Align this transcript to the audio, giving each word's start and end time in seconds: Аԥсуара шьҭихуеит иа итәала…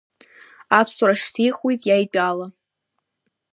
Аԥсуара 0.79 1.15
шьҭихуеит 1.21 1.81
иа 1.87 2.03
итәала… 2.03 2.47